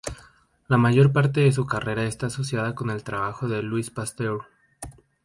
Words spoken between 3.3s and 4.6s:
de Louis Pasteur.